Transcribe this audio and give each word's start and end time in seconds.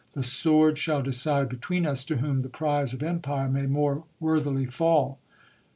The 0.13 0.23
sword 0.23 0.79
shall 0.79 1.03
decide 1.03 1.47
between 1.47 1.85
us 1.85 2.03
to 2.05 2.17
whom 2.17 2.41
the 2.41 2.49
prize 2.49 2.91
of 2.95 3.03
empire 3.03 3.47
may 3.47 3.67
more 3.67 4.03
worthily 4.19 4.65
fall. 4.65 5.19